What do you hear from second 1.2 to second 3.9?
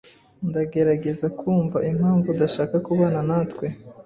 kumva impamvu udashaka kubana natwe.